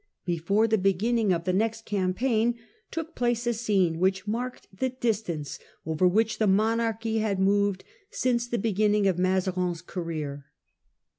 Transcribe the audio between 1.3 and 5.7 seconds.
of the next campaign took place a scene which marked the distance